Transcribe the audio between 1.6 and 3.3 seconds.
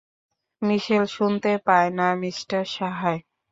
পায় না, মিস্টার সাহায়।